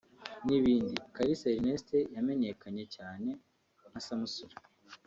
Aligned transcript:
n’ibindi… 0.45 0.95
Kalisa 1.15 1.47
Erneste 1.57 1.97
wamenyekanye 2.13 2.83
cyane 2.95 3.29
nka 3.89 3.99
Samusure 4.05 4.55